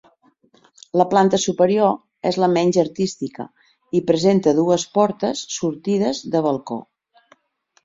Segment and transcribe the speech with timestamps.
[1.01, 1.91] La planta superior
[2.29, 3.47] és la menys artística
[4.01, 6.83] i presenta dues portes sortides de balcó.